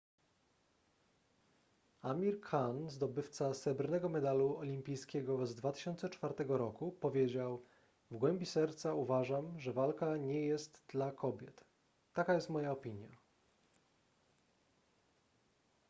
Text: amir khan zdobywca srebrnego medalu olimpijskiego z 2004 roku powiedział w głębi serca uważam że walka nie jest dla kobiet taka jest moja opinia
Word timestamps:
amir 2.11 2.37
khan 2.47 2.79
zdobywca 2.93 3.49
srebrnego 3.59 4.09
medalu 4.13 4.47
olimpijskiego 4.61 5.45
z 5.45 5.55
2004 5.55 6.35
roku 6.47 6.91
powiedział 6.91 7.65
w 8.11 8.17
głębi 8.17 8.45
serca 8.45 8.93
uważam 8.93 9.59
że 9.59 9.73
walka 9.73 10.17
nie 10.17 10.45
jest 10.45 10.83
dla 10.87 11.11
kobiet 11.11 11.63
taka 12.13 12.33
jest 12.33 12.49
moja 12.49 12.71
opinia 12.71 13.09